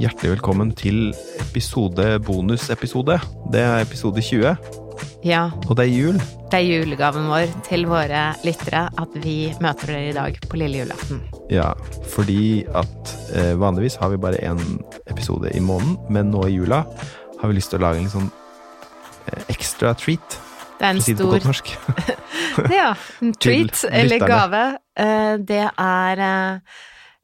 Hjertelig 0.00 0.34
velkommen 0.36 0.72
til 0.76 1.12
episode 1.40 2.04
bonusepisode. 2.26 3.16
Det 3.52 3.62
er 3.62 3.80
episode 3.84 4.20
20, 4.22 4.56
Ja, 5.26 5.46
og 5.68 5.76
det 5.76 5.86
er 5.86 5.92
jul. 5.92 6.18
det 6.52 6.58
er 6.60 6.64
julegaven 6.66 7.26
vår 7.28 7.48
til 7.66 7.86
våre 7.88 8.20
lyttere 8.44 8.84
at 9.00 9.16
vi 9.24 9.52
møter 9.60 9.90
dere 9.92 10.08
i 10.10 10.14
dag 10.16 10.38
på 10.48 10.56
lille 10.60 10.82
julaften. 10.84 11.20
Ja, 11.50 11.72
fordi 12.12 12.64
at 12.74 13.14
eh, 13.34 13.54
vanligvis 13.60 13.96
har 14.00 14.08
vi 14.12 14.16
bare 14.22 14.40
én 14.44 14.60
episode 15.10 15.50
i 15.54 15.60
måneden, 15.60 15.96
men 16.10 16.30
nå 16.30 16.44
i 16.46 16.54
jula 16.56 16.84
har 17.40 17.48
vi 17.50 17.56
lyst 17.58 17.70
til 17.72 17.80
å 17.80 17.86
lage 17.88 18.04
en 18.04 18.12
sånn 18.12 18.30
eh, 19.32 19.42
ekstra 19.52 19.94
treat, 19.98 20.38
Det 20.78 20.84
er 20.86 20.90
en 20.92 21.00
å 21.00 21.04
det 21.06 21.16
på 21.16 21.22
stor 21.22 21.32
godt 21.32 21.48
norsk. 21.50 21.76
Ja, 22.72 22.94
en 23.22 23.32
treat 23.42 23.84
eller 23.90 24.18
gave. 24.28 24.62
Eh, 24.96 25.36
Det 25.44 25.64
er 25.78 26.22
eh, 26.24 26.60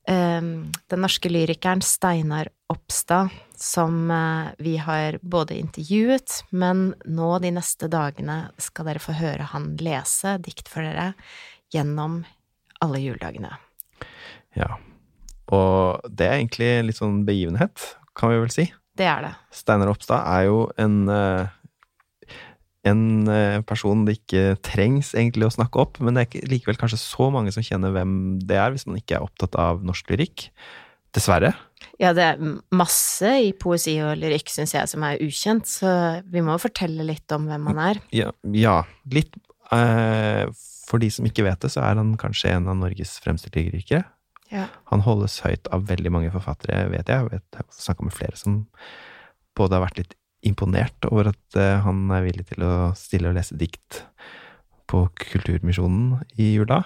den 0.09 0.99
norske 0.99 1.31
lyrikeren 1.31 1.83
Steinar 1.87 2.49
Opstad 2.73 3.31
som 3.63 4.11
eh, 4.11 4.53
vi 4.59 4.77
har 4.77 5.19
både 5.23 5.55
intervjuet, 5.55 6.45
men 6.51 6.95
nå 7.05 7.39
de 7.39 7.53
neste 7.55 7.87
dagene 7.89 8.49
skal 8.59 8.89
dere 8.91 9.03
få 9.03 9.15
høre 9.15 9.47
han 9.53 9.73
lese 9.79 10.35
dikt 10.43 10.71
for 10.73 10.83
dere 10.83 11.13
gjennom 11.73 12.23
alle 12.83 13.03
juledagene. 13.05 13.53
Ja. 14.59 14.75
Og 15.55 16.03
det 16.11 16.27
er 16.27 16.41
egentlig 16.41 16.73
litt 16.89 16.99
sånn 16.99 17.23
begivenhet, 17.29 17.87
kan 18.19 18.33
vi 18.33 18.41
vel 18.43 18.53
si. 18.53 18.67
Det 18.99 19.07
er 19.07 19.23
det. 19.29 19.33
Steinar 19.55 19.93
Opstad 19.93 20.27
er 20.27 20.49
jo 20.51 20.65
en 20.81 21.07
eh, 21.13 21.53
en 22.89 23.03
eh, 23.31 23.61
person 23.67 24.05
det 24.07 24.17
ikke 24.19 24.57
trengs 24.67 25.13
egentlig 25.15 25.47
å 25.47 25.55
snakke 25.55 25.83
opp, 25.83 26.01
men 26.03 26.17
det 26.17 26.25
er 26.25 26.49
likevel 26.51 26.79
kanskje 26.81 26.99
så 27.01 27.29
mange 27.35 27.53
som 27.55 27.65
kjenner 27.65 27.95
hvem 27.95 28.15
det 28.43 28.59
er, 28.59 28.73
hvis 28.75 28.89
man 28.89 28.99
ikke 28.99 29.19
er 29.19 29.27
opptatt 29.27 29.59
av 29.61 29.85
norsk 29.87 30.11
lyrikk. 30.11 30.49
Dessverre. 31.13 31.53
Ja, 32.01 32.15
det 32.17 32.25
er 32.25 32.41
masse 32.73 33.29
i 33.45 33.51
poesi 33.53 33.99
og 34.03 34.17
lyrikk, 34.17 34.49
syns 34.51 34.73
jeg, 34.75 34.89
som 34.89 35.05
er 35.07 35.21
ukjent, 35.23 35.69
så 35.69 35.93
vi 36.33 36.43
må 36.45 36.57
fortelle 36.61 37.05
litt 37.07 37.35
om 37.37 37.47
hvem 37.51 37.69
han 37.71 37.83
er. 37.91 38.01
Ja, 38.17 38.31
ja 38.57 38.79
litt 39.13 39.37
eh, 39.75 40.49
For 40.89 41.03
de 41.03 41.13
som 41.13 41.29
ikke 41.29 41.45
vet 41.47 41.63
det, 41.63 41.71
så 41.75 41.85
er 41.85 42.01
han 42.01 42.17
kanskje 42.21 42.57
en 42.57 42.71
av 42.73 42.81
Norges 42.81 43.19
fremste 43.23 43.53
lyrikere. 43.55 44.07
Ja. 44.53 44.67
Han 44.91 45.05
holdes 45.05 45.39
høyt 45.45 45.69
av 45.73 45.87
veldig 45.89 46.11
mange 46.13 46.33
forfattere, 46.33 46.89
vet 46.93 47.13
jeg. 47.13 47.29
Jeg 47.33 47.45
har 47.61 47.69
snakka 47.77 48.09
med 48.09 48.17
flere 48.17 48.37
som 48.41 48.65
både 49.57 49.79
har 49.79 49.87
vært 49.87 50.01
litt 50.03 50.17
imponert 50.47 51.07
over 51.11 51.31
at 51.33 51.59
eh, 51.59 51.79
han 51.85 52.05
er 52.15 52.25
villig 52.27 52.49
til 52.51 52.65
å 52.67 52.73
stille 52.99 53.31
og 53.31 53.37
lese 53.39 53.57
dikt 53.59 54.03
på 54.91 55.05
Kulturmisjonen 55.21 56.21
i 56.37 56.55
jula. 56.57 56.83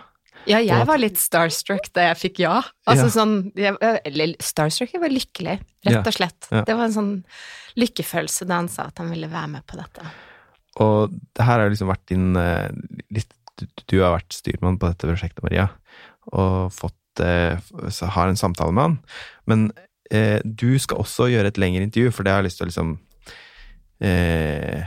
Ja, 0.47 0.61
jeg 0.63 0.85
var 0.87 1.01
litt 1.01 1.19
starstruck 1.19 1.89
da 1.97 2.11
jeg 2.11 2.19
fikk 2.21 2.41
ja. 2.45 2.61
Altså 2.87 3.09
Ja. 3.09 3.15
sånn 3.17 3.33
jeg, 3.59 3.75
Eller 4.07 4.35
starstruck, 4.39 4.93
jeg 4.95 5.03
var 5.03 5.11
lykkelig, 5.11 5.57
rett 5.59 5.97
Ja, 5.97 6.03
og 6.05 6.15
slett. 6.15 6.47
ja. 6.53 6.63
Det 6.63 6.77
var 6.77 6.85
en 6.85 6.95
sånn 6.95 7.25
lykkefølelse 7.77 8.47
da 8.47 8.61
han 8.61 8.69
sa 8.71 8.87
at 8.93 8.99
han 9.03 9.11
ville 9.11 9.27
være 9.33 9.49
med 9.57 9.67
på 9.67 9.81
dette. 9.81 10.05
Og 10.79 11.11
det 11.35 11.45
her 11.49 11.59
har 11.59 11.73
liksom 11.73 11.89
vært 11.91 12.07
din 12.13 12.37
eh, 12.37 12.69
litt, 13.11 13.33
du, 13.89 13.99
har 14.03 14.15
vært 14.19 14.37
styrmann 14.37 14.79
på 14.79 14.87
dette 14.93 15.09
prosjektet, 15.09 15.43
Maria, 15.43 15.71
og 16.31 16.71
fått 16.77 17.25
eh, 17.25 17.57
har 17.57 18.29
en 18.29 18.37
samtale 18.39 18.73
med 18.77 18.83
han. 18.85 18.99
Men 19.49 19.67
eh, 20.13 20.39
du 20.45 20.79
skal 20.79 21.01
også 21.03 21.31
gjøre 21.33 21.49
et 21.49 21.59
lengre 21.59 21.83
intervju, 21.83 22.13
for 22.13 22.23
det 22.23 22.35
har 22.35 22.45
jeg 22.45 22.51
lyst 22.51 22.61
til 22.61 22.69
å 22.69 22.71
liksom 22.71 22.99
eh, 24.01 24.85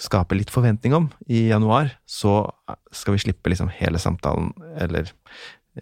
skape 0.00 0.36
litt 0.38 0.50
forventning 0.52 0.96
om. 0.96 1.08
I 1.28 1.48
januar 1.50 1.92
så 2.08 2.42
skal 2.92 3.16
vi 3.16 3.24
slippe 3.26 3.52
liksom 3.52 3.70
hele 3.80 4.00
samtalen, 4.00 4.52
eller 4.80 5.10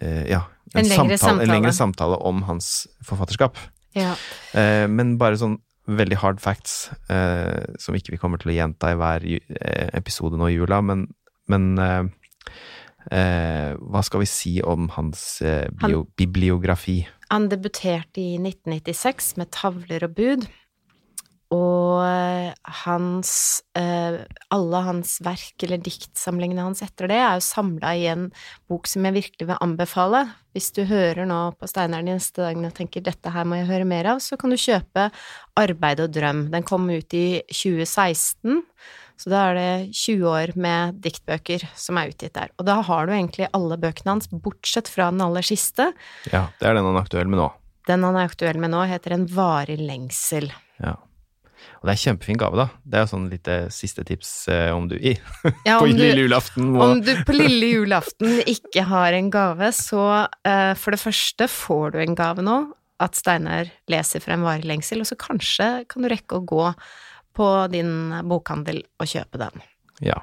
eh, 0.01 0.25
ja 0.29 0.45
En 0.75 0.85
lengre 0.85 1.17
samtale. 1.17 1.43
En 1.43 1.53
lengre 1.53 1.73
samtale 1.73 2.19
om 2.29 2.43
hans 2.45 2.87
forfatterskap. 3.05 3.57
Ja. 3.97 4.13
Eh, 4.53 4.85
men 4.91 5.17
bare 5.21 5.39
sånn 5.39 5.57
veldig 5.89 6.19
hard 6.21 6.41
facts, 6.43 6.91
eh, 7.09 7.75
som 7.81 7.97
ikke 7.97 8.13
vi 8.13 8.19
kommer 8.21 8.41
til 8.41 8.51
å 8.51 8.57
gjenta 8.57 8.91
i 8.91 8.99
hver 8.99 9.25
eh, 9.25 9.87
episode 9.97 10.37
nå 10.37 10.51
i 10.51 10.57
jula, 10.59 10.81
men, 10.85 11.07
men 11.49 11.69
eh, 11.81 12.03
eh, 13.09 13.71
hva 13.79 14.03
skal 14.05 14.23
vi 14.23 14.29
si 14.29 14.53
om 14.61 14.91
hans 14.93 15.41
bio, 15.81 16.05
bibliografi? 16.19 17.01
Han 17.33 17.49
debuterte 17.49 18.21
i 18.21 18.37
1996 18.37 19.35
med 19.41 19.51
'Tavler 19.53 20.05
og 20.05 20.17
bud', 20.17 20.49
og 21.49 22.03
eh, 22.05 22.51
hans 22.83 23.31
eh, 23.77 24.19
Alle 24.53 24.81
hans 24.85 25.15
verk, 25.25 25.55
eller 25.65 25.81
diktsamlingene 25.81 26.67
hans 26.67 26.83
etter 26.85 27.09
det, 27.09 27.17
er 27.17 27.39
jo 27.39 27.45
samla 27.45 27.95
i 27.97 28.05
en 28.11 28.27
bok 28.69 28.89
som 28.89 29.07
jeg 29.07 29.17
virkelig 29.17 29.49
vil 29.49 29.63
anbefale. 29.65 30.27
Hvis 30.53 30.69
du 30.77 30.83
hører 30.89 31.25
nå 31.29 31.39
på 31.57 31.69
Steinar 31.69 32.05
de 32.05 32.13
neste 32.13 32.43
dagene 32.43 32.69
og 32.69 32.77
tenker 32.77 33.01
'dette 33.01 33.33
her 33.33 33.49
må 33.49 33.57
jeg 33.57 33.69
høre 33.69 33.89
mer 33.89 34.13
av', 34.13 34.21
så 34.21 34.37
kan 34.37 34.53
du 34.53 34.57
kjøpe 34.61 35.09
'Arbeid 35.57 36.05
og 36.05 36.13
drøm'. 36.13 36.49
Den 36.53 36.63
kom 36.63 36.89
ut 36.89 37.13
i 37.13 37.41
2016. 37.49 38.61
Så 39.19 39.33
da 39.33 39.49
er 39.49 39.57
det 39.57 39.97
20 39.97 40.29
år 40.29 40.53
med 40.55 41.01
diktbøker 41.03 41.65
som 41.75 41.97
er 41.99 42.13
utgitt 42.13 42.37
der. 42.37 42.53
Og 42.57 42.65
da 42.69 42.77
har 42.85 43.05
du 43.05 43.11
egentlig 43.11 43.49
alle 43.51 43.75
bøkene 43.75 44.15
hans, 44.15 44.29
bortsett 44.31 44.87
fra 44.87 45.09
den 45.11 45.25
aller 45.25 45.43
siste. 45.43 45.91
Ja, 46.31 46.47
det 46.61 46.69
er 46.69 46.77
den 46.77 46.85
han 46.87 46.95
er 46.95 47.03
aktuell 47.03 47.27
med 47.27 47.41
nå. 47.41 47.49
Den 47.89 48.05
han 48.05 48.15
er 48.15 48.29
aktuell 48.29 48.61
med 48.61 48.71
nå, 48.71 48.85
heter 48.87 49.17
En 49.17 49.27
varig 49.27 49.79
lengsel. 49.81 50.53
Ja. 50.79 50.95
Og 51.79 51.87
det 51.87 51.93
er 51.93 51.95
en 51.95 52.01
kjempefin 52.03 52.39
gave, 52.41 52.57
da. 52.59 52.65
Det 52.83 52.97
er 52.99 53.05
jo 53.05 53.09
sånn 53.13 53.27
lite 53.31 53.53
siste 53.71 54.03
tips 54.03 54.31
eh, 54.51 54.69
om 54.75 54.89
du 54.91 54.97
i 54.99 55.13
Ja, 55.67 55.77
på 55.79 55.87
lille 55.87 56.11
du, 56.17 56.23
julaften 56.25 56.73
må 56.73 56.81
om 56.83 56.99
du 57.05 57.13
på 57.23 57.35
lille 57.37 57.69
julaften 57.71 58.41
ikke 58.51 58.83
har 58.89 59.15
en 59.15 59.29
gave, 59.31 59.71
så 59.75 60.03
eh, 60.43 60.73
for 60.75 60.91
det 60.95 60.99
første 60.99 61.47
får 61.47 61.93
du 61.95 62.01
en 62.03 62.17
gave 62.19 62.43
nå, 62.43 62.57
at 62.99 63.15
Steinar 63.15 63.69
leser 63.87 64.19
fra 64.19 64.35
En 64.35 64.43
varig 64.43 64.67
lengsel, 64.67 64.99
og 64.99 65.07
så 65.07 65.15
kanskje 65.15 65.69
kan 65.87 66.03
du 66.03 66.09
rekke 66.11 66.35
å 66.41 66.43
gå 66.43 66.65
på 67.39 67.47
din 67.71 68.11
bokhandel 68.27 68.81
og 68.99 69.07
kjøpe 69.07 69.39
den. 69.39 69.63
Ja. 70.03 70.17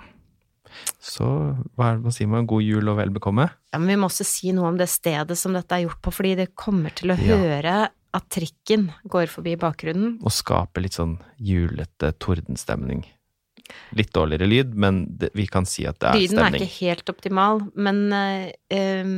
Så 1.01 1.25
hva 1.77 1.87
er 1.89 1.97
det 1.97 2.05
man 2.05 2.13
sier 2.13 2.29
med 2.29 2.49
god 2.51 2.65
jul 2.67 2.91
og 2.93 2.99
vel 2.99 3.13
bekomme? 3.15 3.47
Ja, 3.73 3.79
men 3.81 3.89
vi 3.95 3.97
må 4.03 4.11
også 4.11 4.27
si 4.29 4.53
noe 4.53 4.69
om 4.69 4.77
det 4.77 4.91
stedet 4.93 5.39
som 5.41 5.57
dette 5.57 5.73
er 5.79 5.87
gjort 5.87 6.03
på, 6.05 6.13
fordi 6.13 6.35
det 6.43 6.51
kommer 6.59 6.93
til 6.93 7.15
å 7.15 7.17
Ja. 7.17 7.39
høre 7.41 7.77
at 8.17 8.27
trikken 8.33 8.89
går 9.13 9.29
forbi 9.33 9.57
bakgrunnen. 9.61 10.17
Og 10.25 10.35
skaper 10.35 10.85
litt 10.85 10.97
sånn 10.99 11.19
julete 11.37 12.13
tordenstemning. 12.23 13.05
Litt 13.99 14.13
dårligere 14.15 14.47
lyd, 14.47 14.75
men 14.79 15.03
det, 15.19 15.33
vi 15.35 15.47
kan 15.51 15.67
si 15.67 15.87
at 15.89 15.99
det 16.01 16.11
er 16.11 16.21
Lyden 16.21 16.43
er 16.45 16.59
ikke 16.59 16.75
helt 16.87 17.11
optimal, 17.11 17.65
men 17.75 18.05
eh, 18.15 19.09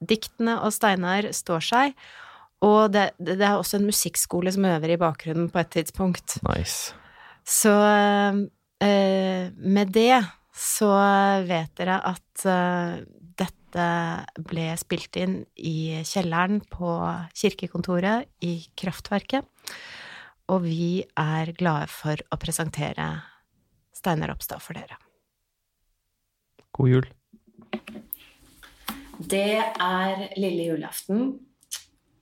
diktene 0.00 0.58
og 0.64 0.72
Steinar 0.74 1.28
står 1.36 1.66
seg. 1.66 1.98
Og 2.64 2.88
det, 2.94 3.10
det 3.20 3.36
det 3.36 3.44
er 3.44 3.58
også 3.58 3.78
en 3.78 3.90
musikkskole 3.90 4.52
som 4.54 4.64
øver 4.64 4.94
i 4.94 5.00
bakgrunnen 5.00 5.50
på 5.52 5.60
et 5.60 5.74
tidspunkt. 5.76 6.38
Nice. 6.48 6.96
Så 7.46 7.74
eh, 8.80 9.52
med 9.52 9.92
det 9.94 10.22
så 10.56 10.88
vet 11.44 11.74
dere 11.76 12.00
at 12.00 12.46
eh, 12.48 13.04
dette 13.76 14.42
ble 14.48 14.70
spilt 14.80 15.16
inn 15.20 15.40
i 15.56 16.02
kjelleren 16.06 16.62
på 16.72 16.88
kirkekontoret 17.36 18.28
i 18.44 18.58
Kraftverket. 18.78 19.44
Og 20.52 20.62
vi 20.64 21.04
er 21.18 21.52
glade 21.58 21.88
for 21.90 22.20
å 22.30 22.38
presentere 22.40 23.08
Steinar 23.96 24.32
Opstad 24.32 24.62
for 24.62 24.78
dere. 24.78 24.96
God 26.76 26.92
jul. 26.92 27.08
Det 29.16 29.58
er 29.60 30.26
lille 30.36 30.68
julaften, 30.68 31.30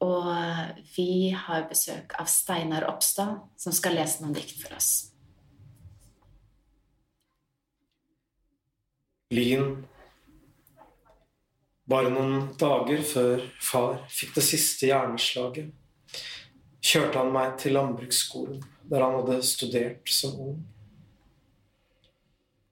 og 0.04 0.28
vi 0.94 1.34
har 1.34 1.66
besøk 1.68 2.14
av 2.20 2.30
Steinar 2.30 2.86
Opstad, 2.88 3.42
som 3.58 3.74
skal 3.74 3.98
lese 3.98 4.22
noen 4.22 4.36
dikt 4.36 4.54
for 4.62 4.78
oss. 4.78 5.10
Lyn. 9.34 9.82
Bare 11.84 12.08
noen 12.08 12.46
dager 12.56 13.02
før 13.04 13.42
far 13.60 13.98
fikk 14.08 14.38
det 14.38 14.44
siste 14.46 14.88
hjerneslaget, 14.88 15.68
kjørte 16.84 17.20
han 17.20 17.32
meg 17.34 17.58
til 17.60 17.76
landbruksskolen, 17.76 18.62
der 18.88 19.04
han 19.04 19.18
hadde 19.18 19.42
studert 19.44 20.08
som 20.08 20.38
ung. 20.46 20.62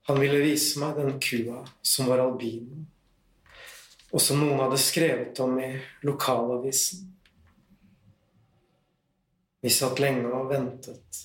Han 0.08 0.18
ville 0.18 0.40
vise 0.42 0.80
meg 0.80 0.96
den 0.96 1.20
kua 1.22 1.60
som 1.84 2.08
var 2.08 2.24
albino, 2.24 2.86
og 4.12 4.20
som 4.20 4.40
noen 4.40 4.64
hadde 4.64 4.80
skrevet 4.80 5.38
om 5.44 5.60
i 5.60 5.70
lokalavisen. 6.08 7.04
Vi 9.62 9.70
satt 9.70 10.00
lenge 10.02 10.32
og 10.32 10.48
ventet 10.50 11.22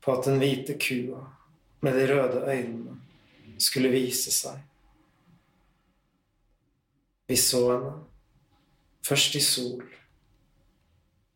på 0.00 0.14
at 0.14 0.24
den 0.30 0.38
hvite 0.40 0.78
kua 0.80 1.20
med 1.84 1.98
de 1.98 2.06
røde 2.08 2.46
øynene 2.46 2.96
skulle 3.60 3.90
vise 3.92 4.32
seg. 4.32 4.62
Vi 7.28 7.36
så 7.36 7.58
henne, 7.72 7.92
først 9.04 9.34
i 9.36 9.40
sol, 9.44 9.82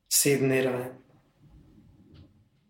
siden 0.09 0.53
i 0.53 0.63
regn, 0.65 0.95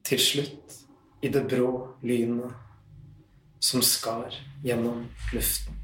til 0.03 0.19
slutt 0.19 0.75
i 1.23 1.31
det 1.31 1.45
brå 1.47 1.69
lynet 2.03 3.63
som 3.63 3.85
skar 3.87 4.35
gjennom 4.67 5.05
luften. 5.31 5.79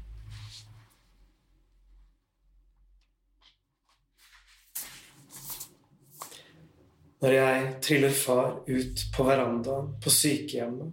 Når 7.23 7.35
jeg 7.37 7.73
triller 7.83 8.15
far 8.15 8.61
ut 8.67 9.07
på 9.15 9.23
verandaen 9.27 9.93
på 10.03 10.11
sykehjemmet, 10.11 10.91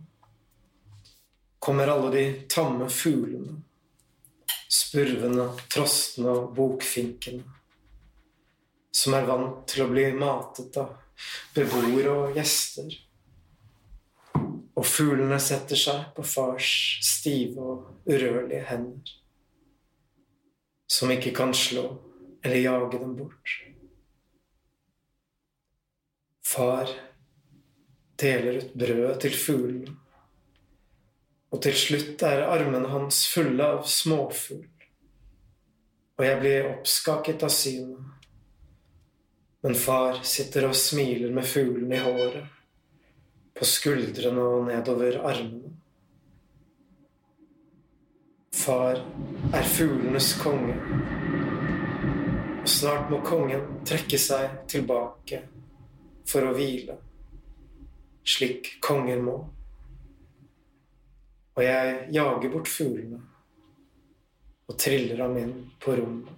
kommer 1.58 1.90
alle 1.90 2.14
de 2.14 2.26
tamme 2.50 2.86
fuglene, 2.90 3.64
spurvene, 4.96 5.50
trostene 5.68 6.32
og 6.32 6.52
bokfinkene, 6.56 7.42
som 8.96 9.12
er 9.12 9.26
vant 9.28 9.66
til 9.68 9.82
å 9.84 9.90
bli 9.90 10.06
matet 10.16 10.76
av 10.80 10.94
beboere 11.52 12.12
og 12.14 12.38
gjester. 12.38 12.94
Og 14.76 14.86
fuglene 14.88 15.36
setter 15.40 15.76
seg 15.76 16.14
på 16.16 16.24
fars 16.24 16.70
stive 17.04 17.60
og 17.60 18.08
urørlige 18.08 18.62
hender, 18.70 19.10
som 20.88 21.12
ikke 21.12 21.34
kan 21.36 21.52
slå 21.52 21.84
eller 22.40 22.62
jage 22.62 23.00
dem 23.02 23.12
bort. 23.18 23.56
Far 26.46 26.88
deler 28.16 28.62
ut 28.62 28.72
brødet 28.72 29.18
til 29.26 29.36
fuglene, 29.36 29.92
og 31.52 31.60
til 31.68 31.76
slutt 31.76 32.24
er 32.24 32.46
armene 32.46 32.88
hans 32.94 33.20
fulle 33.32 33.68
av 33.76 33.84
småfugl, 33.90 34.64
og 36.16 36.24
jeg 36.24 36.40
blir 36.40 36.68
oppskaket 36.70 37.44
av 37.44 37.52
synet. 37.52 38.12
Men 39.64 39.74
far 39.76 40.20
sitter 40.24 40.68
og 40.68 40.76
smiler 40.78 41.32
med 41.34 41.48
fuglene 41.48 41.96
i 41.96 42.04
håret, 42.04 42.52
på 43.56 43.66
skuldrene 43.66 44.42
og 44.44 44.66
nedover 44.68 45.18
armene. 45.26 45.72
Far 48.56 49.00
er 49.54 49.68
fuglenes 49.68 50.32
konge, 50.40 50.76
og 52.62 52.68
snart 52.70 53.10
må 53.12 53.20
kongen 53.24 53.66
trekke 53.86 54.20
seg 54.20 54.62
tilbake 54.70 55.42
for 56.26 56.48
å 56.48 56.54
hvile, 56.56 56.96
slik 58.26 58.76
konger 58.84 59.20
må. 59.22 59.36
Og 61.56 61.64
jeg 61.64 61.96
jager 62.16 62.52
bort 62.52 62.68
fuglene 62.68 63.22
og 64.66 64.78
triller 64.78 65.22
ham 65.22 65.36
inn 65.38 65.54
på 65.82 65.94
rommet. 65.98 66.32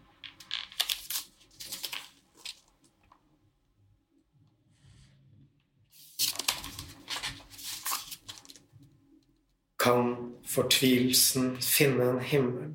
Kan 9.79 10.13
fortvilelsen 10.45 11.55
finne 11.65 12.11
en 12.13 12.21
himmel, 12.21 12.75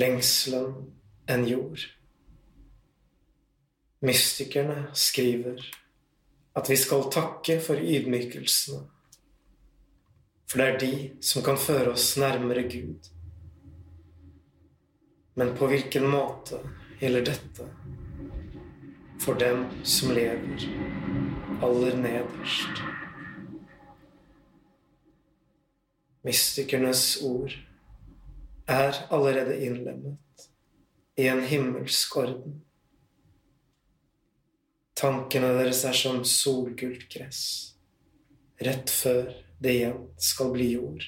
lengselen 0.00 0.94
en 1.28 1.44
jord? 1.48 1.84
Mystikerne 4.00 4.86
skriver 4.94 5.58
at 6.56 6.70
vi 6.70 6.76
skal 6.78 7.10
takke 7.12 7.58
for 7.60 7.76
ydmykelsene, 7.76 8.80
for 10.48 10.62
det 10.62 10.68
er 10.68 10.78
de 10.80 10.92
som 11.20 11.44
kan 11.44 11.58
føre 11.60 11.92
oss 11.92 12.14
nærmere 12.16 12.64
Gud. 12.70 13.10
Men 15.38 15.56
på 15.56 15.66
hvilken 15.70 16.08
måte 16.10 16.56
gjelder 16.98 17.28
dette 17.28 17.64
for 19.22 19.38
dem 19.38 19.60
som 19.86 20.10
lever 20.10 20.64
aller 21.62 21.94
nederst? 21.96 22.80
Mystikernes 26.26 27.02
ord 27.22 27.54
er 28.66 28.98
allerede 29.14 29.54
innlemmet 29.62 30.48
i 31.14 31.28
en 31.30 31.44
himmelsk 31.46 32.16
orden. 32.18 32.56
Tankene 34.98 35.52
deres 35.60 35.84
er 35.86 35.94
som 35.94 36.18
solgult 36.26 37.04
gress, 37.14 37.44
rett 38.58 38.90
før 38.90 39.30
det 39.62 39.76
igjen 39.76 40.02
skal 40.18 40.50
bli 40.56 40.66
jord. 40.72 41.06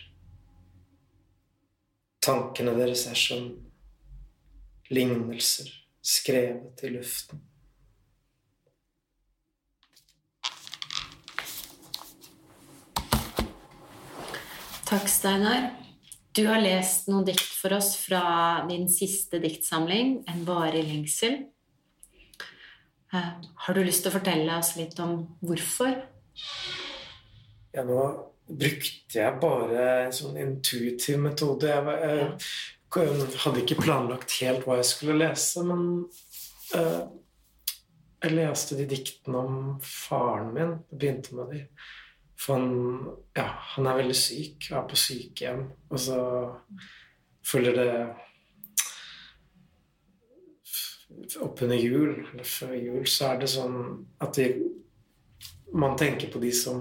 Tankene 2.22 2.76
deres 2.78 3.08
er 3.10 3.18
som 3.18 3.50
lignelser 4.90 5.70
skrevet 6.02 6.84
i 6.84 6.90
luften. 6.90 7.40
Takk, 14.90 15.06
Steinar. 15.08 15.70
Du 16.34 16.46
har 16.46 16.58
lest 16.62 17.06
noen 17.10 17.26
dikt 17.26 17.46
for 17.60 17.74
oss 17.76 17.92
fra 17.98 18.64
din 18.68 18.88
siste 18.90 19.38
diktsamling, 19.38 20.24
'En 20.26 20.44
varig 20.44 20.84
lengsel'. 20.84 21.46
Eh, 23.12 23.30
Har 23.54 23.74
du 23.74 23.84
lyst 23.84 24.02
til 24.02 24.10
å 24.10 24.18
fortelle 24.18 24.58
oss 24.58 24.76
litt 24.76 24.98
om 25.00 25.36
hvorfor? 25.42 25.94
Ja, 27.72 27.82
nå 27.84 28.30
brukte 28.46 29.14
jeg 29.14 29.40
bare 29.40 30.06
en 30.06 30.12
sånn 30.12 30.36
intuitiv 30.36 31.18
metode. 31.18 31.68
Jeg, 31.68 31.84
jeg, 31.84 32.32
hadde 32.94 33.62
ikke 33.62 33.80
planlagt 33.82 34.34
helt 34.40 34.66
hva 34.66 34.80
jeg 34.80 34.88
skulle 34.88 35.18
lese, 35.20 35.62
men 35.66 35.82
eh, 36.74 37.02
jeg 38.20 38.36
leste 38.36 38.78
de 38.78 38.86
diktene 38.90 39.40
om 39.40 39.58
faren 39.84 40.50
min. 40.54 40.72
Jeg 40.90 40.98
begynte 40.98 41.36
med 41.38 41.54
de. 41.54 41.60
For 42.40 42.56
han, 42.56 42.72
ja, 43.36 43.46
han 43.74 43.86
er 43.86 44.00
veldig 44.00 44.16
syk 44.16 44.70
og 44.70 44.80
er 44.80 44.88
på 44.90 44.98
sykehjem. 44.98 45.62
Og 45.90 46.02
så 46.08 46.18
følger 47.46 47.78
det 47.78 47.92
Oppunder 51.42 51.76
jul, 51.76 52.12
eller 52.32 52.46
før 52.46 52.70
jul, 52.78 53.06
så 53.10 53.32
er 53.32 53.40
det 53.42 53.48
sånn 53.50 53.74
at 54.22 54.36
de, 54.38 54.46
man 55.74 55.96
tenker 55.98 56.30
på 56.30 56.40
de 56.42 56.52
som 56.54 56.78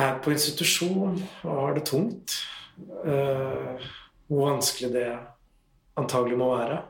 er 0.00 0.16
på 0.24 0.32
institusjon 0.32 1.20
og 1.20 1.50
har 1.50 1.76
det 1.76 1.84
tungt. 1.90 2.38
Uh, 3.00 3.90
hvor 4.30 4.46
vanskelig 4.52 4.92
det 4.94 5.08
antagelig 5.98 6.38
må 6.38 6.50
være. 6.54 6.80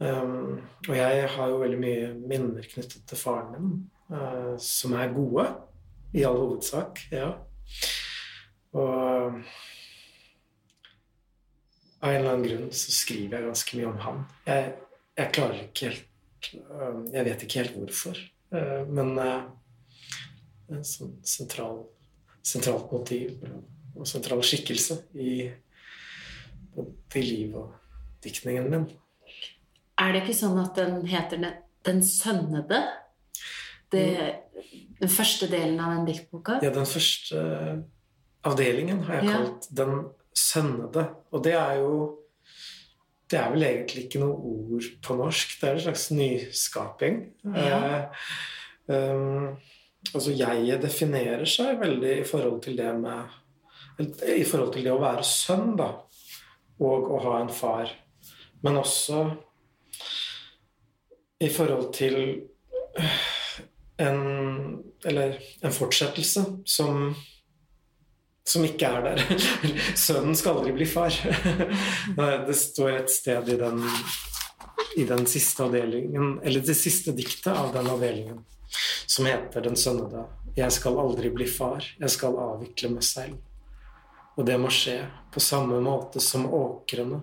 Um, 0.00 0.60
og 0.88 0.94
jeg 0.96 1.24
har 1.28 1.48
jo 1.52 1.58
veldig 1.60 1.78
mye 1.80 2.04
minner 2.16 2.64
knyttet 2.64 3.02
til 3.08 3.18
faren 3.20 3.50
min, 3.52 3.72
uh, 4.08 4.54
som 4.56 4.94
er 4.96 5.12
gode, 5.12 5.44
i 6.16 6.24
all 6.24 6.38
hovedsak. 6.40 7.02
Ja. 7.12 7.34
Og 8.72 9.36
av 12.00 12.08
en 12.08 12.16
eller 12.16 12.30
annen 12.32 12.46
grunn 12.46 12.70
så 12.72 12.94
skriver 12.96 13.36
jeg 13.36 13.50
ganske 13.50 13.76
mye 13.76 13.90
om 13.90 14.00
han. 14.06 14.22
Jeg, 14.48 14.72
jeg 15.20 15.34
klarer 15.36 15.60
ikke 15.66 15.90
helt 15.90 16.06
uh, 16.56 17.02
Jeg 17.12 17.26
vet 17.28 17.44
ikke 17.44 17.60
helt 17.60 17.76
hvorfor, 17.76 18.22
uh, 18.56 18.80
men 18.88 19.12
en 19.20 20.86
sånn 20.86 21.18
sentral, 21.26 21.82
sentralt 22.40 22.88
motiv 22.94 23.36
og 23.96 24.06
sentral 24.08 24.42
skikkelse 24.46 24.96
i 25.20 25.50
både 26.74 27.22
liv 27.24 27.56
og 27.58 27.72
diktningen 28.24 28.70
min. 28.70 28.86
Er 30.00 30.14
det 30.14 30.22
ikke 30.24 30.36
sånn 30.38 30.58
at 30.62 30.78
den 30.78 31.02
heter 31.10 31.40
Den, 31.42 31.58
den 31.84 32.02
sønnede? 32.06 32.80
Det, 33.90 34.06
den 35.00 35.10
første 35.10 35.48
delen 35.50 35.80
av 35.82 35.96
den 35.96 36.06
diktboka? 36.12 36.60
Ja, 36.62 36.70
den 36.72 36.86
første 36.86 37.40
avdelingen 38.46 39.02
har 39.08 39.20
jeg 39.20 39.24
Ja. 39.24 39.32
kalt 39.36 39.66
Den 39.76 40.04
sønnede. 40.36 41.08
Og 41.32 41.44
det 41.44 41.54
er 41.54 41.74
jo 41.80 42.16
Det 43.30 43.38
er 43.38 43.50
vel 43.52 43.62
egentlig 43.62 44.04
ikke 44.08 44.18
noe 44.18 44.34
ord 44.34 44.86
på 45.02 45.14
norsk. 45.14 45.60
Det 45.60 45.68
er 45.68 45.74
en 45.74 45.80
slags 45.84 46.10
nyskaping. 46.10 47.18
Ja. 47.44 48.08
Eh, 48.88 49.10
um, 49.14 49.56
altså, 50.12 50.32
jeget 50.34 50.82
definerer 50.82 51.44
seg 51.46 51.78
veldig 51.78 52.20
i 52.20 52.24
forhold 52.26 52.62
til 52.62 52.74
det 52.76 52.90
med 52.98 53.30
I 54.00 54.44
forhold 54.48 54.72
til 54.74 54.86
det 54.86 54.94
å 54.94 55.00
være 55.02 55.26
sønn, 55.26 55.74
da. 55.78 55.90
Og 56.80 57.10
å 57.12 57.18
ha 57.26 57.40
en 57.40 57.52
far. 57.52 57.90
Men 58.64 58.80
også 58.80 59.24
i 61.40 61.48
forhold 61.52 61.92
til 61.96 62.22
en 64.00 64.22
Eller 65.04 65.38
en 65.64 65.72
fortsettelse 65.72 66.42
som 66.68 67.14
som 68.50 68.64
ikke 68.66 68.88
er 68.88 69.04
der. 69.04 69.20
Sønnen 70.04 70.36
skal 70.38 70.58
aldri 70.58 70.74
bli 70.74 70.86
far. 70.88 71.14
Det 72.48 72.56
står 72.56 72.96
et 72.96 73.12
sted 73.12 73.50
i 73.52 73.58
den, 73.60 73.84
i 74.98 75.04
den 75.08 75.26
siste 75.30 75.66
avdelingen, 75.68 76.38
eller 76.42 76.64
det 76.66 76.76
siste 76.78 77.14
diktet 77.16 77.52
av 77.52 77.70
den 77.76 77.90
avdelingen, 77.92 78.40
som 79.06 79.28
heter 79.28 79.62
Den 79.68 79.78
sønnede. 79.78 80.26
Jeg 80.56 80.72
skal 80.74 80.98
aldri 80.98 81.30
bli 81.30 81.46
far, 81.46 81.84
jeg 82.00 82.10
skal 82.10 82.38
avvikle 82.42 82.90
meg 82.96 83.06
selv. 83.06 83.38
Og 84.40 84.46
det 84.48 84.54
må 84.56 84.70
skje 84.72 85.02
på 85.34 85.40
samme 85.44 85.82
måte 85.84 86.16
som 86.24 86.46
åkrene, 86.48 87.18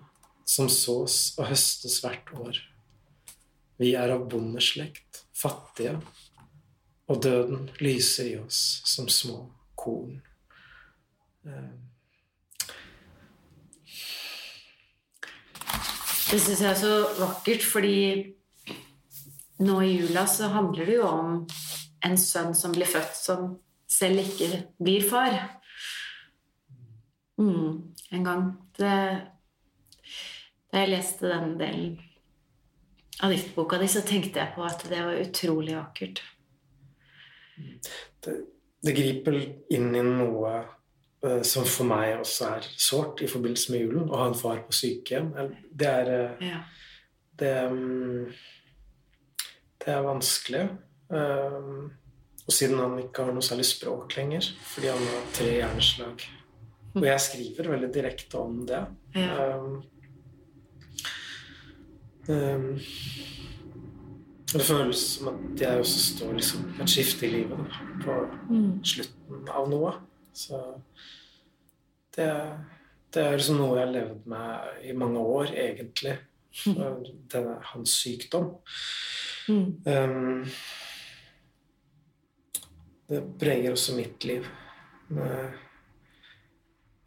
som 0.45 0.69
sås 0.69 1.33
og 1.39 1.47
høstes 1.49 1.97
hvert 2.03 2.29
år. 2.37 2.59
Vi 3.81 3.95
er 3.97 4.13
av 4.13 4.27
bondeslekt, 4.29 5.23
fattige, 5.33 5.95
og 7.09 7.23
døden 7.25 7.71
lyser 7.81 8.29
i 8.29 8.35
oss 8.37 8.61
som 8.85 9.09
små 9.09 9.39
korn. 9.73 10.21
Det 16.27 16.37
syns 16.37 16.61
jeg 16.61 16.69
er 16.69 16.81
så 16.85 16.95
vakkert, 17.17 17.65
fordi 17.65 17.99
nå 19.65 19.81
i 19.81 19.93
jula 20.03 20.29
så 20.29 20.53
handler 20.53 20.85
det 20.85 20.99
jo 20.99 21.09
om 21.09 21.37
en 22.05 22.17
sønn 22.21 22.53
som 22.53 22.77
blir 22.77 22.85
født, 22.85 23.15
som 23.17 23.55
selv 23.89 24.21
ikke 24.21 24.67
blir 24.77 25.01
far. 25.09 25.57
Mm, 27.37 27.93
en 28.09 28.23
gang. 28.23 28.45
Det, 28.77 28.93
da 30.71 30.83
jeg 30.83 30.93
leste 30.93 31.29
den 31.29 31.57
delen 31.59 31.97
av 33.23 33.33
diktboka 33.33 33.79
di, 33.81 33.89
så 33.89 34.03
tenkte 34.05 34.41
jeg 34.41 34.53
på 34.55 34.65
at 34.65 34.85
det 34.89 35.03
var 35.05 35.21
utrolig 35.21 35.75
vakkert. 35.77 36.23
Det, 38.25 38.33
det 38.85 38.95
griper 38.97 39.37
inn 39.73 39.89
i 39.97 40.03
noe 40.05 40.53
uh, 41.25 41.41
som 41.45 41.65
for 41.65 41.89
meg 41.89 42.19
også 42.19 42.51
er 42.57 42.67
sårt 42.77 43.23
i 43.25 43.29
forbindelse 43.29 43.73
med 43.73 43.85
julen. 43.85 44.09
Å 44.09 44.21
ha 44.21 44.27
en 44.31 44.37
far 44.37 44.61
på 44.67 44.75
sykehjem. 44.77 45.31
Det 45.69 45.89
er 45.89 46.11
uh, 46.13 46.43
ja. 46.45 46.61
det, 47.41 47.53
um, 47.71 48.27
det, 49.81 49.93
er 49.93 50.05
vanskelig. 50.05 50.65
Uh, 51.09 51.87
og 52.47 52.53
siden 52.53 52.79
han 52.79 52.99
ikke 53.01 53.25
har 53.27 53.35
noe 53.35 53.43
særlig 53.43 53.65
språk 53.67 54.15
lenger, 54.19 54.45
fordi 54.69 54.93
han 54.93 55.09
har 55.09 55.31
tre 55.35 55.53
hjerneslag. 55.57 56.27
Og 56.97 57.07
jeg 57.07 57.23
skriver 57.23 57.71
veldig 57.73 57.89
direkte 57.93 58.39
om 58.41 58.61
det. 58.67 58.81
Ja. 59.15 59.57
Um, 59.57 59.83
um, 62.27 62.71
det 64.47 64.63
føles 64.63 65.03
som 65.17 65.27
at 65.33 65.61
jeg 65.61 65.83
også 65.83 65.99
står 66.15 66.33
liksom 66.37 66.69
på 66.77 66.85
et 66.85 66.91
skifte 66.91 67.27
i 67.27 67.33
livet 67.33 67.59
da, 67.59 67.81
på 68.05 68.15
mm. 68.47 68.69
slutten 68.87 69.51
av 69.51 69.67
noe. 69.71 69.91
Så 70.37 70.61
det, 72.15 72.29
det 73.13 73.25
er 73.25 73.35
liksom 73.35 73.59
noe 73.59 73.75
jeg 73.75 73.85
har 73.85 73.93
levd 73.95 74.31
med 74.31 74.81
i 74.87 74.95
mange 74.97 75.19
år, 75.19 75.51
egentlig. 75.51 76.15
Denne, 76.65 77.57
hans 77.73 77.99
sykdom. 77.99 78.53
Mm. 79.51 79.67
Um, 79.85 80.47
det 83.07 83.21
preger 83.39 83.75
også 83.75 83.95
mitt 83.99 84.25
liv. 84.27 84.47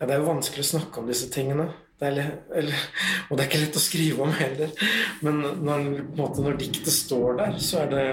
Ja, 0.00 0.06
det 0.08 0.14
er 0.14 0.22
jo 0.22 0.30
vanskelig 0.30 0.64
å 0.64 0.70
snakke 0.70 1.02
om 1.02 1.08
disse 1.10 1.28
tingene. 1.28 1.66
Det 2.00 2.08
er, 2.08 2.30
eller, 2.56 2.84
og 3.28 3.36
det 3.36 3.44
er 3.44 3.50
ikke 3.50 3.62
lett 3.66 3.76
å 3.76 3.82
skrive 3.84 4.24
om 4.24 4.32
heller. 4.32 4.70
Men 5.20 5.42
når, 5.60 5.88
måte, 6.16 6.44
når 6.44 6.56
diktet 6.62 6.88
står 6.94 7.36
der, 7.42 7.58
så 7.60 7.84
er 7.84 7.92
det 7.92 8.06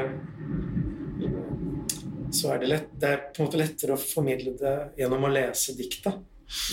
så 2.38 2.50
er 2.52 2.60
det 2.60 2.68
lett 2.68 2.90
Det 3.00 3.08
er 3.08 3.22
på 3.32 3.40
en 3.40 3.48
måte 3.48 3.60
lettere 3.62 3.96
å 3.96 4.02
formidle 4.02 4.52
det 4.60 4.74
gjennom 5.00 5.24
å 5.24 5.32
lese 5.32 5.78
diktet. 5.78 6.18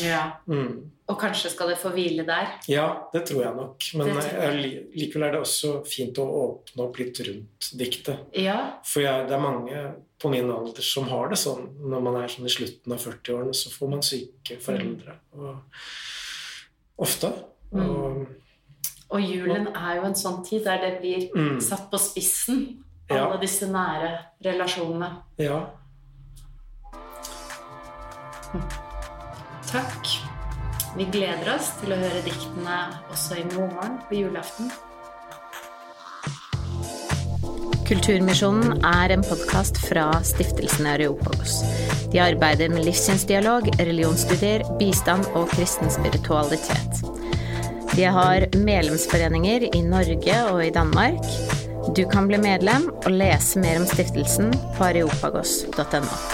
Ja. 0.00 0.40
Mm. 0.46 0.90
Og 1.10 1.18
kanskje 1.20 1.50
skal 1.52 1.72
det 1.72 1.76
få 1.82 1.90
hvile 1.92 2.24
der? 2.24 2.54
Ja, 2.70 2.86
det 3.12 3.26
tror 3.28 3.42
jeg 3.42 3.56
nok. 3.58 3.86
Men 3.98 4.12
jeg, 4.14 4.84
likevel 4.94 5.26
er 5.26 5.34
det 5.34 5.40
også 5.44 5.72
fint 5.88 6.18
å 6.22 6.24
åpne 6.24 6.86
opp 6.86 7.00
litt 7.00 7.20
rundt 7.26 7.68
diktet. 7.76 8.22
Ja. 8.38 8.58
For 8.86 9.04
jeg, 9.04 9.26
det 9.28 9.36
er 9.36 9.42
mange 9.42 9.82
på 10.22 10.30
min 10.32 10.48
alder 10.48 10.86
som 10.86 11.10
har 11.10 11.28
det 11.32 11.40
sånn. 11.42 11.66
Når 11.82 12.06
man 12.06 12.16
er 12.22 12.32
sånn 12.32 12.48
i 12.48 12.54
slutten 12.54 12.94
av 12.96 13.02
40-årene, 13.04 13.56
så 13.58 13.74
får 13.74 13.92
man 13.92 14.06
syke 14.06 14.56
foreldre. 14.64 15.18
Og 15.36 17.04
ofte. 17.04 17.34
Mm. 17.74 17.84
Og, 17.84 18.24
og, 19.10 19.20
julen 19.20 19.68
er 19.74 19.98
jo 19.98 20.08
en 20.08 20.18
sånn 20.18 20.40
tid 20.46 20.64
der 20.64 20.80
det 20.86 20.94
blir 21.02 21.28
mm. 21.34 21.58
satt 21.64 21.90
på 21.92 22.00
spissen, 22.00 22.64
alle 23.10 23.34
ja. 23.34 23.42
disse 23.42 23.68
nære 23.68 24.14
relasjonene. 24.46 25.12
Ja. 25.42 25.60
Hm. 28.54 28.66
Takk. 29.74 30.10
Vi 30.94 31.04
gleder 31.10 31.48
oss 31.56 31.72
til 31.80 31.90
å 31.90 31.96
høre 31.98 32.20
diktene 32.22 32.76
også 33.10 33.40
i 33.40 33.46
morgen 33.56 33.96
på 34.06 34.20
julaften. 34.20 34.68
Kulturmisjonen 37.88 38.84
er 38.86 39.16
en 39.16 39.24
podkast 39.26 39.80
fra 39.82 40.06
stiftelsen 40.22 40.86
Areopagos. 40.92 41.56
De 42.14 42.22
arbeider 42.22 42.70
med 42.70 42.86
livssynsdialog, 42.86 43.66
religionsstudier, 43.80 44.62
bistand 44.78 45.26
og 45.34 45.50
kristen 45.56 45.90
spiritualitet. 45.90 47.02
De 47.96 48.06
har 48.14 48.46
medlemsforeninger 48.54 49.66
i 49.74 49.82
Norge 49.82 50.38
og 50.52 50.62
i 50.68 50.70
Danmark. 50.78 51.26
Du 51.98 52.06
kan 52.14 52.30
bli 52.30 52.38
medlem 52.46 52.86
og 53.02 53.10
lese 53.10 53.58
mer 53.58 53.82
om 53.82 53.90
stiftelsen 53.90 54.54
på 54.78 54.88
areopagos.no. 54.92 56.33